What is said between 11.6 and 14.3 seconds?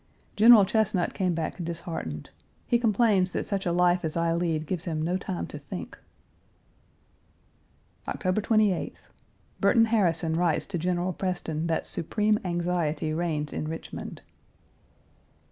that supreme anxiety reigns in Richmond.